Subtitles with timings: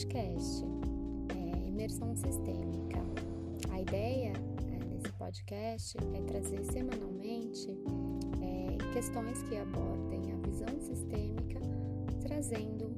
[0.00, 0.64] podcast,
[1.36, 3.00] é, Imersão Sistêmica.
[3.70, 7.68] A ideia é, desse podcast é trazer semanalmente
[8.40, 11.60] é, questões que abordem a visão sistêmica,
[12.22, 12.90] trazendo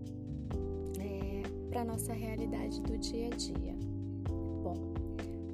[1.01, 3.75] é, para a nossa realidade do dia a dia.
[4.63, 4.95] Bom,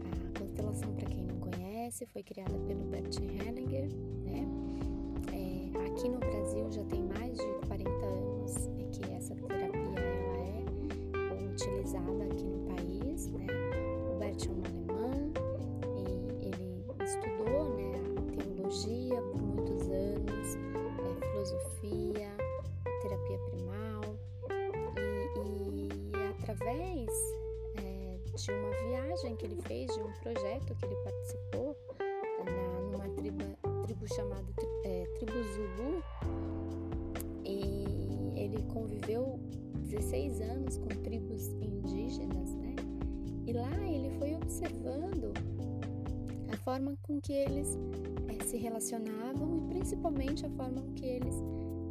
[0.05, 3.88] a constelação, para quem não conhece, foi criada pelo Bert Hellinger,
[4.22, 4.46] né?
[5.33, 7.57] É, aqui no Brasil já tem mais de
[29.36, 31.77] que ele fez, de um projeto que ele participou
[32.44, 33.44] na, numa tribo,
[34.14, 34.47] chamada
[34.84, 36.02] é, Tribo Zulu
[37.44, 39.41] e ele conviveu
[39.80, 42.77] 16 anos com tribos indígenas, né?
[43.44, 45.33] E lá ele foi observando
[46.52, 47.77] a forma com que eles
[48.28, 51.34] é, se relacionavam e principalmente a forma com que eles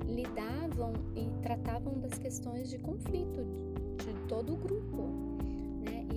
[0.06, 5.27] lidavam e tratavam das questões de conflito de, de todo o grupo?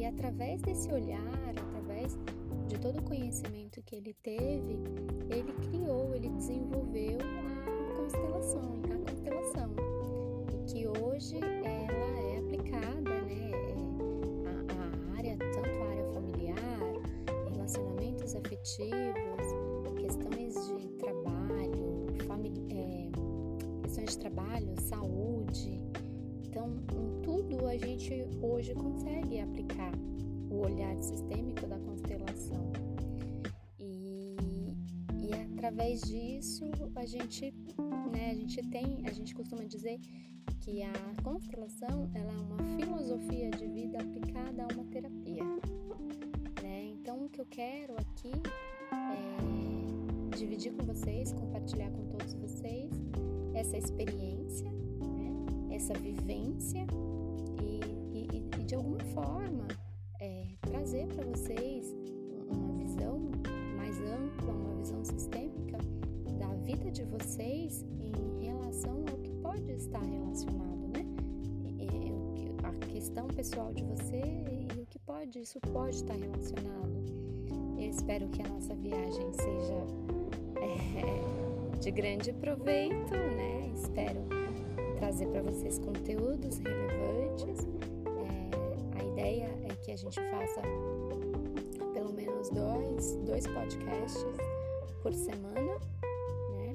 [0.01, 1.21] E através desse olhar,
[1.51, 2.19] através
[2.69, 4.79] de todo o conhecimento que ele teve,
[5.29, 9.75] ele criou, ele desenvolveu a constelação, a constelação,
[10.55, 13.51] e que hoje ela é aplicada, né,
[14.47, 16.81] a, a área tanto a área familiar,
[17.51, 19.47] relacionamentos afetivos,
[20.01, 22.07] questões de trabalho,
[22.71, 23.11] é,
[23.83, 25.90] questões de trabalho, saúde.
[26.51, 29.93] Então, em tudo a gente hoje consegue aplicar
[30.51, 32.73] o olhar sistêmico da constelação.
[33.79, 34.35] E,
[35.23, 36.65] e através disso
[36.97, 37.55] a gente,
[38.13, 40.01] né, a gente tem, a gente costuma dizer
[40.61, 45.45] que a constelação ela é uma filosofia de vida aplicada a uma terapia.
[46.65, 46.87] Né?
[46.87, 48.33] Então o que eu quero aqui
[48.93, 52.91] é dividir com vocês, compartilhar com todos vocês
[53.55, 54.80] essa experiência?
[55.81, 56.87] Essa vivência
[57.59, 57.81] e,
[58.13, 59.67] e, e de alguma forma
[60.61, 61.95] trazer para vocês
[62.51, 63.31] uma visão
[63.77, 65.79] mais ampla, uma visão sistêmica
[66.39, 71.07] da vida de vocês em relação ao que pode estar relacionado, né?
[72.63, 77.05] A questão pessoal de você e o que pode, isso pode estar relacionado.
[77.79, 79.87] Eu espero que a nossa viagem seja
[80.61, 83.73] é, de grande proveito, né?
[83.75, 84.40] Espero
[85.01, 87.67] trazer para vocês conteúdos relevantes.
[88.21, 90.61] É, a ideia é que a gente faça
[91.95, 94.27] pelo menos dois, dois podcasts
[95.03, 95.79] por semana,
[96.53, 96.75] né?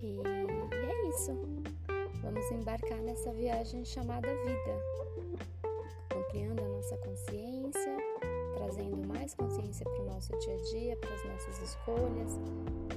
[0.00, 1.36] E, e é isso.
[2.22, 4.82] Vamos embarcar nessa viagem chamada vida,
[6.16, 7.96] ampliando a nossa consciência,
[8.54, 12.38] trazendo mais consciência para o nosso dia a dia, para as nossas escolhas,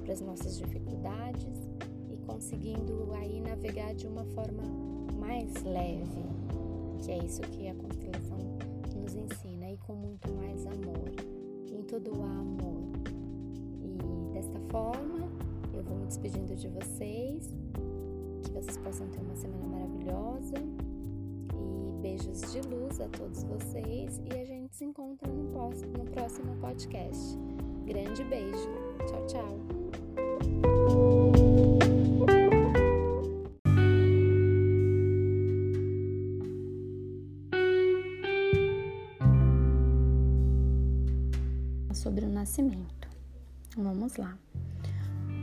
[0.04, 1.72] para as nossas dificuldades
[2.22, 4.64] conseguindo aí navegar de uma forma
[5.20, 6.24] mais leve,
[7.00, 8.38] que é isso que a constelação
[8.96, 11.12] nos ensina e com muito mais amor.
[11.72, 12.84] Em tudo há amor.
[13.82, 15.28] E desta forma,
[15.74, 17.50] eu vou me despedindo de vocês.
[18.44, 20.56] Que vocês possam ter uma semana maravilhosa.
[21.54, 24.22] E beijos de luz a todos vocês.
[24.26, 25.50] E a gente se encontra no
[26.12, 27.38] próximo podcast.
[27.86, 28.70] Grande beijo.
[29.08, 29.91] Tchau, tchau.
[42.52, 43.08] Nascimento.
[43.78, 44.38] Vamos lá.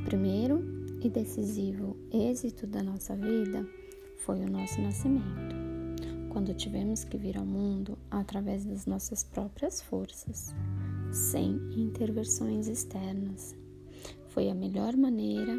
[0.03, 0.63] O primeiro
[1.03, 3.66] e decisivo êxito da nossa vida
[4.19, 5.57] foi o nosso nascimento,
[6.28, 10.55] quando tivemos que vir ao mundo através das nossas próprias forças,
[11.10, 13.57] sem intervenções externas.
[14.28, 15.54] Foi a melhor maneira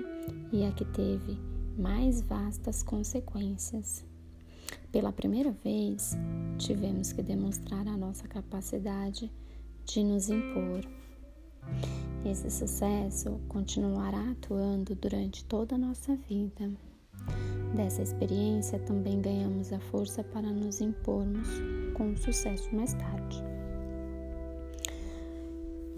[0.53, 1.35] e a que teve
[1.75, 4.05] mais vastas consequências.
[4.91, 6.15] Pela primeira vez,
[6.59, 9.31] tivemos que demonstrar a nossa capacidade
[9.83, 10.98] de nos impor.
[12.25, 16.71] Esse sucesso continuará atuando durante toda a nossa vida.
[17.75, 21.47] Dessa experiência também ganhamos a força para nos impormos
[21.93, 23.43] com sucesso mais tarde.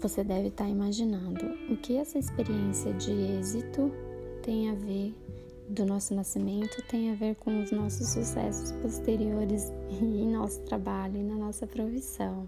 [0.00, 3.90] Você deve estar imaginando o que essa experiência de êxito
[4.42, 5.14] tem a ver
[5.68, 11.22] do nosso nascimento tem a ver com os nossos sucessos posteriores em nosso trabalho e
[11.22, 12.46] na nossa profissão.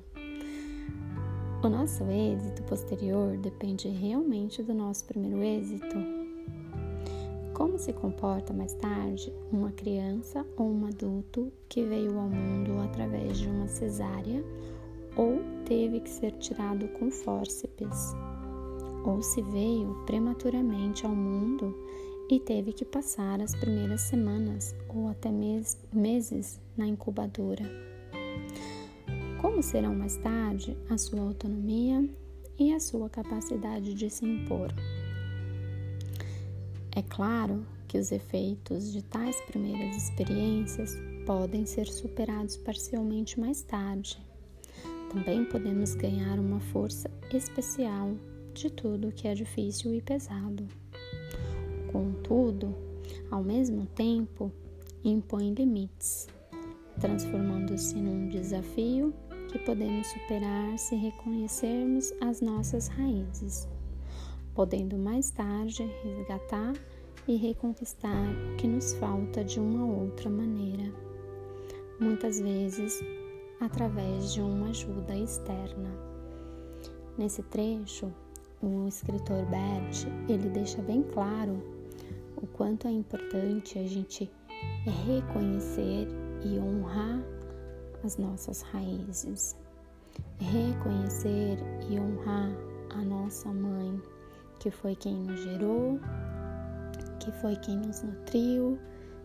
[1.65, 5.97] O nosso êxito posterior depende realmente do nosso primeiro êxito?
[7.55, 13.39] Como se comporta mais tarde uma criança ou um adulto que veio ao mundo através
[13.39, 14.45] de uma cesárea
[15.17, 18.15] ou teve que ser tirado com fórceps,
[19.07, 21.75] ou se veio prematuramente ao mundo
[22.29, 27.94] e teve que passar as primeiras semanas ou até mes meses na incubadora.
[29.45, 32.09] Como serão mais tarde a sua autonomia
[32.59, 34.73] e a sua capacidade de se impor?
[36.97, 40.97] É claro que os efeitos de tais primeiras experiências
[41.27, 44.19] podem ser superados parcialmente mais tarde.
[45.13, 48.15] Também podemos ganhar uma força especial
[48.55, 50.67] de tudo que é difícil e pesado.
[51.93, 52.75] Contudo,
[53.31, 54.51] ao mesmo tempo,
[55.05, 56.29] impõe limites,
[56.99, 59.13] transformando-se num desafio
[59.55, 63.69] que podemos superar se reconhecermos as nossas raízes
[64.55, 66.73] podendo mais tarde resgatar
[67.27, 70.93] e reconquistar o que nos falta de uma outra maneira,
[72.01, 73.01] muitas vezes
[73.61, 75.91] através de uma ajuda externa.
[77.19, 78.13] Nesse trecho,
[78.63, 81.63] o escritor Bert, ele deixa bem claro
[82.37, 84.31] o quanto é importante a gente
[85.07, 86.09] reconhecer
[86.45, 87.34] e honrar
[88.05, 89.57] as nossas raízes,
[90.39, 91.59] reconhecer
[91.89, 92.51] e honrar
[92.91, 94.01] a nossa mãe,
[94.61, 95.99] que foi quem nos gerou,
[97.19, 98.79] que foi quem nos nutriu,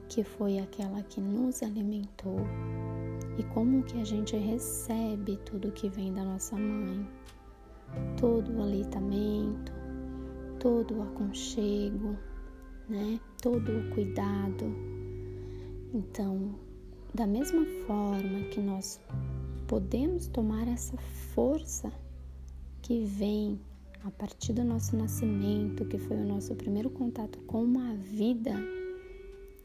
[0.07, 2.39] que foi aquela que nos alimentou.
[3.37, 7.07] E como que a gente recebe tudo que vem da nossa mãe?
[8.19, 9.71] Todo o aleitamento,
[10.59, 12.17] todo o aconchego,
[12.87, 13.19] né?
[13.41, 14.65] Todo o cuidado.
[15.93, 16.55] Então,
[17.13, 18.99] da mesma forma que nós
[19.67, 20.97] podemos tomar essa
[21.33, 21.91] força
[22.81, 23.59] que vem
[24.03, 28.53] a partir do nosso nascimento, que foi o nosso primeiro contato com uma vida,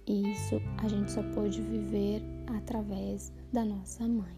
[0.06, 2.22] e isso a gente só pôde viver
[2.56, 4.34] através da nossa mãe.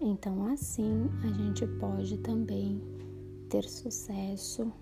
[0.00, 2.80] Então, assim, a gente pode também
[3.48, 4.72] ter sucesso,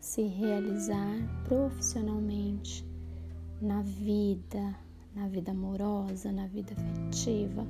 [0.00, 2.84] se realizar profissionalmente
[3.60, 4.74] na vida,
[5.14, 7.66] na vida amorosa, na vida afetiva,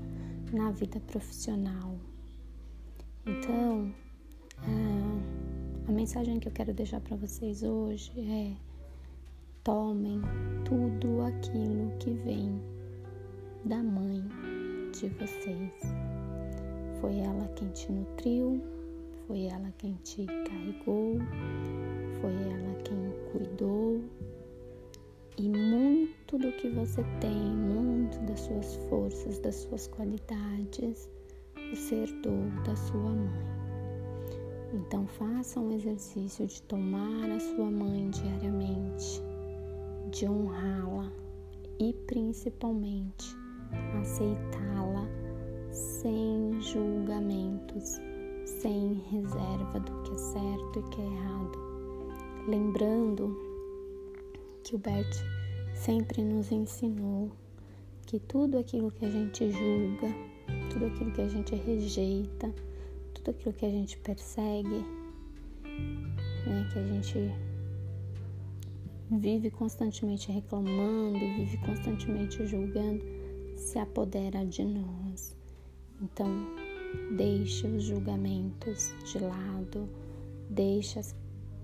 [0.53, 1.95] na vida profissional.
[3.27, 3.93] Então,
[4.59, 8.57] ah, a mensagem que eu quero deixar para vocês hoje é:
[9.63, 10.21] tomem
[10.65, 12.61] tudo aquilo que vem
[13.65, 14.23] da mãe
[14.93, 15.73] de vocês.
[17.01, 18.63] Foi ela quem te nutriu,
[19.27, 21.19] foi ela quem te carregou,
[22.21, 24.03] foi ela quem cuidou.
[25.37, 31.11] E muito do que você tem, muito das suas forças, das suas qualidades,
[31.71, 33.65] você herdou da sua mãe.
[34.73, 39.21] Então faça um exercício de tomar a sua mãe diariamente,
[40.13, 41.13] de honrá-la
[41.81, 43.37] e principalmente
[44.01, 45.09] aceitá-la
[45.73, 48.01] sem julgamentos,
[48.45, 51.59] sem reserva do que é certo e que é errado.
[52.47, 53.54] Lembrando
[54.65, 55.23] que o Bert
[55.75, 57.31] sempre nos ensinou
[58.07, 60.09] que tudo aquilo que a gente julga,
[60.71, 62.53] tudo aquilo que a gente rejeita,
[63.13, 64.83] tudo aquilo que a gente persegue,
[66.47, 67.31] né, que a gente
[69.11, 73.05] vive constantemente reclamando, vive constantemente julgando,
[73.57, 75.37] se apodera de nós.
[76.01, 76.27] Então,
[77.15, 79.87] deixe os julgamentos de lado,
[80.49, 81.15] deixe as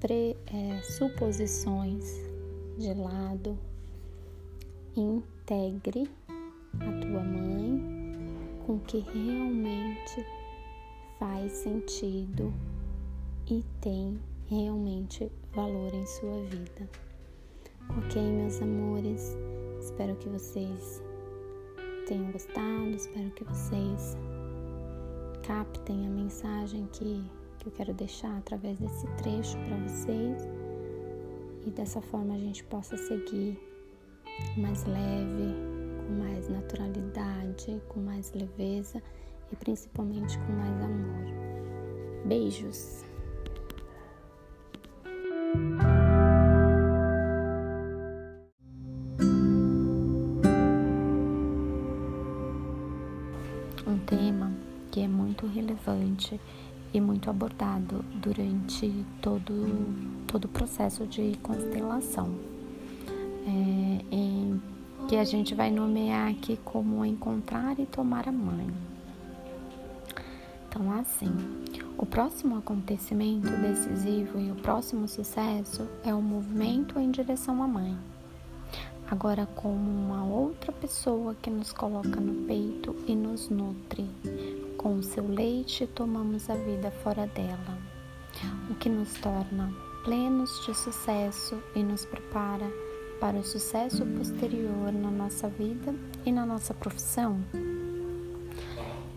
[0.03, 2.30] é, suposições
[2.81, 3.59] de lado,
[4.97, 6.11] integre
[6.81, 7.79] a tua mãe
[8.65, 10.25] com o que realmente
[11.19, 12.51] faz sentido
[13.47, 14.19] e tem
[14.49, 16.89] realmente valor em sua vida.
[17.99, 19.37] Ok, meus amores?
[19.79, 21.03] Espero que vocês
[22.09, 24.17] tenham gostado, espero que vocês
[25.47, 27.23] captem a mensagem que,
[27.59, 30.49] que eu quero deixar através desse trecho para vocês
[31.67, 33.59] e dessa forma a gente possa seguir
[34.57, 35.55] mais leve,
[36.07, 39.03] com mais naturalidade, com mais leveza
[39.53, 42.27] e principalmente com mais amor.
[42.27, 43.05] Beijos!
[53.87, 54.53] Um tema
[54.91, 56.41] que é muito relevante
[56.93, 62.29] e muito abordado durante todo, todo o processo de constelação.
[63.47, 64.61] É, em,
[65.09, 68.71] que a gente vai nomear aqui como encontrar e tomar a mãe.
[70.69, 71.33] Então, assim,
[71.99, 77.99] o próximo acontecimento decisivo e o próximo sucesso é o movimento em direção à mãe.
[79.11, 84.09] agora como uma outra pessoa que nos coloca no peito e nos nutre.
[84.81, 87.79] Com o seu leite tomamos a vida fora dela,
[88.71, 89.71] o que nos torna
[90.07, 92.67] plenos de sucesso e nos prepara
[93.21, 95.95] para o sucesso posterior na nossa vida
[96.25, 97.45] e na nossa profissão.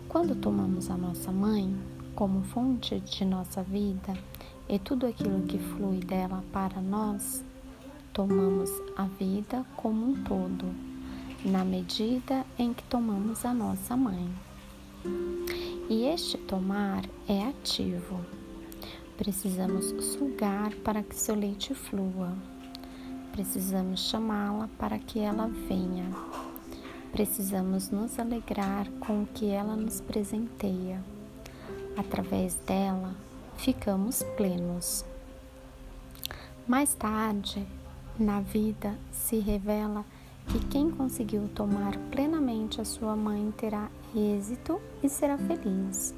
[0.06, 1.74] Quando tomamos a nossa mãe
[2.14, 4.12] como fonte de nossa vida
[4.68, 7.42] e tudo aquilo que flui dela para nós,
[8.12, 10.66] tomamos a vida como um todo,
[11.42, 14.43] na medida em que tomamos a nossa mãe.
[15.88, 18.20] E este tomar é ativo.
[19.16, 22.32] Precisamos sugar para que seu leite flua.
[23.32, 26.10] Precisamos chamá-la para que ela venha.
[27.12, 31.04] Precisamos nos alegrar com o que ela nos presenteia.
[31.96, 33.14] Através dela,
[33.56, 35.04] ficamos plenos.
[36.66, 37.64] Mais tarde,
[38.18, 40.04] na vida, se revela
[40.46, 46.14] que quem conseguiu tomar plenamente a sua mãe terá êxito e será feliz.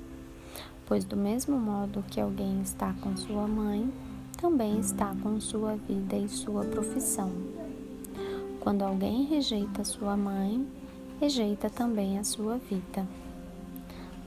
[0.86, 3.92] Pois, do mesmo modo que alguém está com sua mãe,
[4.40, 7.32] também está com sua vida e sua profissão.
[8.60, 10.66] Quando alguém rejeita sua mãe,
[11.20, 13.06] rejeita também a sua vida,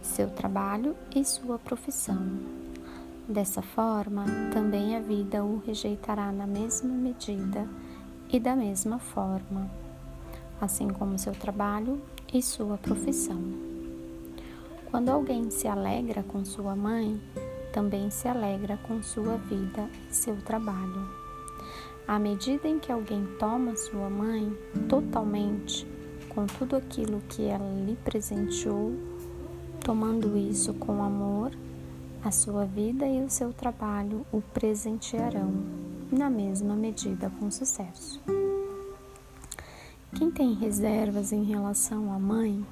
[0.01, 2.39] seu trabalho e sua profissão.
[3.27, 7.67] Dessa forma, também a vida o rejeitará na mesma medida
[8.31, 9.69] e da mesma forma,
[10.59, 12.01] assim como seu trabalho
[12.33, 13.41] e sua profissão.
[14.89, 17.19] Quando alguém se alegra com sua mãe,
[17.71, 21.07] também se alegra com sua vida e seu trabalho.
[22.07, 24.51] À medida em que alguém toma sua mãe
[24.87, 25.87] totalmente,
[26.29, 28.93] com tudo aquilo que ela lhe presenteou,
[29.83, 31.51] tomando isso com amor,
[32.23, 35.53] a sua vida e o seu trabalho o presentearão
[36.11, 38.19] na mesma medida com sucesso.
[40.15, 42.65] Quem tem reservas em relação à mãe,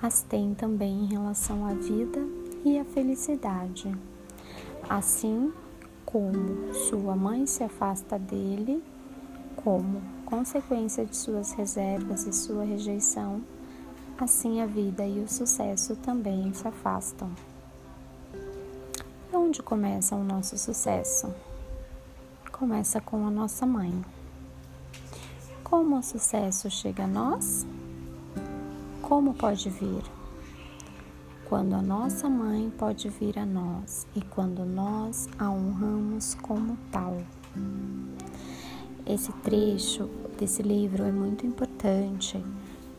[0.00, 2.20] as tem também em relação à vida
[2.64, 3.96] e à felicidade.
[4.88, 5.52] Assim
[6.04, 8.84] como sua mãe se afasta dele,
[9.56, 13.42] como consequência de suas reservas e sua rejeição,
[14.18, 17.30] assim a vida e o sucesso também se afastam.
[19.32, 21.34] Onde começa o nosso sucesso?
[22.52, 24.04] Começa com a nossa mãe.
[25.68, 27.66] Como o sucesso chega a nós?
[29.02, 30.04] Como pode vir?
[31.48, 37.18] quando a nossa mãe pode vir a nós e quando nós a honramos como tal.
[39.06, 42.42] Esse trecho desse livro é muito importante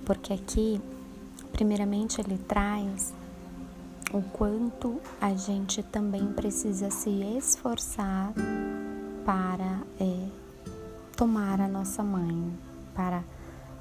[0.06, 0.82] porque aqui,
[1.52, 3.14] primeiramente, ele traz
[4.14, 8.34] o quanto a gente também precisa se esforçar
[9.26, 10.28] para é,
[11.18, 12.54] tomar a nossa mãe,
[12.94, 13.24] para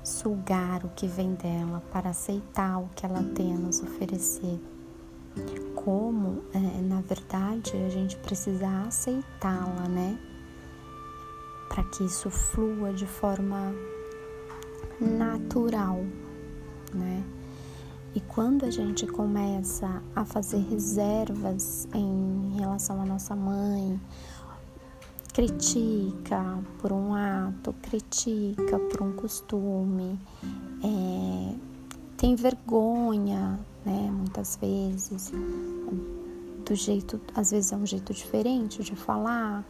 [0.03, 4.59] sugar o que vem dela, para aceitar o que ela tem a nos oferecer.
[5.75, 10.19] Como, é, na verdade, a gente precisa aceitá-la, né?
[11.69, 13.75] Para que isso flua de forma
[14.99, 15.99] natural,
[16.95, 17.23] né?
[18.15, 24.01] E quando a gente começa a fazer reservas em relação à nossa mãe,
[25.37, 30.19] critica por um ato, critica por um costume,
[30.83, 31.55] é,
[32.17, 35.31] tem vergonha, né, muitas vezes,
[36.65, 39.63] do jeito, às vezes é um jeito diferente de falar,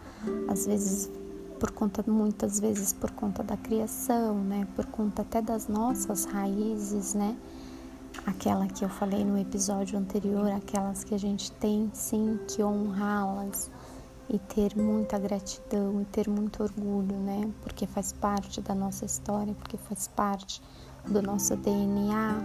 [0.47, 1.11] às vezes
[1.59, 7.13] por conta, muitas vezes por conta da criação, né, por conta até das nossas raízes,
[7.15, 7.37] né,
[8.25, 13.69] aquela que eu falei no episódio anterior, aquelas que a gente tem sim que honrá-las
[14.29, 17.49] e ter muita gratidão e ter muito orgulho, né?
[17.63, 20.61] Porque faz parte da nossa história, porque faz parte
[21.07, 22.43] do nosso DNA.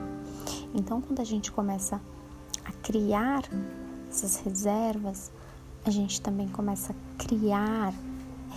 [0.73, 1.99] Então, quando a gente começa
[2.65, 3.43] a criar
[4.09, 5.31] essas reservas,
[5.83, 7.93] a gente também começa a criar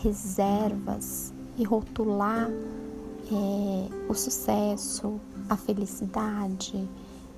[0.02, 6.88] reservas e rotular é, o sucesso, a felicidade,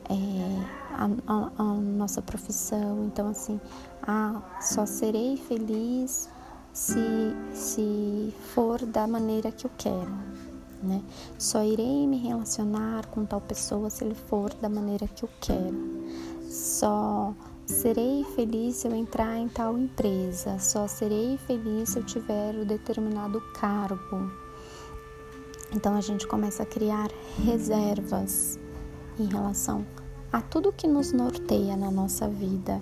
[0.08, 3.04] é, a, a, a nossa profissão.
[3.04, 3.60] Então, assim,
[4.02, 6.28] ah, só serei feliz
[6.72, 10.12] se, se for da maneira que eu quero,
[10.82, 11.02] né?
[11.38, 16.04] Só irei me relacionar com tal pessoa se ele for da maneira que eu quero.
[16.48, 17.34] Só
[17.66, 20.58] serei feliz se eu entrar em tal empresa.
[20.58, 24.30] Só serei feliz se eu tiver o determinado cargo.
[25.72, 27.10] Então a gente começa a criar
[27.44, 28.58] reservas
[29.18, 29.84] em relação
[30.32, 32.80] a tudo que nos norteia na nossa vida.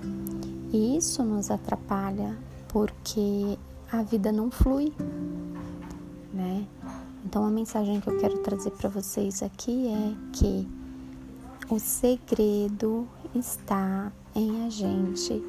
[0.73, 2.37] E isso nos atrapalha
[2.69, 3.59] porque
[3.93, 4.93] a vida não flui,
[6.33, 6.67] né?
[7.25, 10.69] Então a mensagem que eu quero trazer para vocês aqui é que
[11.71, 15.43] o segredo está em a gente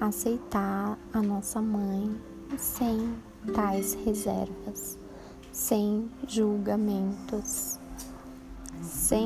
[0.00, 2.14] aceitar a nossa mãe
[2.58, 3.14] sem
[3.54, 4.98] tais reservas,
[5.52, 7.78] sem julgamentos,
[8.82, 9.22] sem